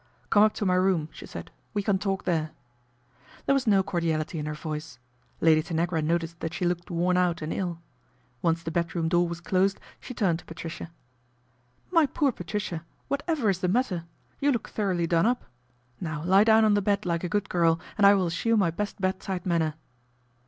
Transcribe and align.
"Come 0.31 0.41
up 0.41 0.53
to 0.55 0.65
my 0.65 0.73
room," 0.73 1.09
she 1.11 1.27
said," 1.27 1.51
we 1.75 1.83
can 1.83 1.99
talk 1.99 2.23
there." 2.25 2.49
There 3.45 3.53
was 3.53 3.67
no 3.67 3.83
cordiality 3.83 4.39
in 4.39 4.47
her 4.47 4.55
voice. 4.55 4.97
Lady 5.41 5.61
Tanagra 5.61 6.01
noticed 6.01 6.39
that 6.39 6.55
she 6.55 6.65
looked 6.65 6.89
worn 6.89 7.17
out 7.17 7.43
and 7.43 7.51
til. 7.51 7.79
Once 8.41 8.63
the 8.63 8.71
bedroom 8.71 9.09
door 9.09 9.27
was 9.29 9.39
closed 9.39 9.79
she 9.99 10.15
turned 10.15 10.39
to 10.39 10.45
Patricia." 10.45 10.89
My 11.91 12.07
poor 12.07 12.31
Patricia! 12.31 12.83
whatever 13.09 13.47
is 13.47 13.59
the 13.59 13.67
matter? 13.67 14.05
You 14.39 14.51
look 14.51 14.69
thoroughly 14.69 15.05
done 15.05 15.27
up. 15.27 15.45
Now 15.99 16.23
lie 16.23 16.45
down 16.45 16.65
on 16.65 16.73
the 16.73 16.81
bed 16.81 17.05
like 17.05 17.23
a 17.23 17.29
good 17.29 17.47
girl, 17.47 17.79
and 17.95 18.07
I 18.07 18.15
will 18.15 18.25
assume 18.25 18.57
my 18.57 18.71
best 18.71 18.99
bedside 18.99 19.45
manner." 19.45 19.75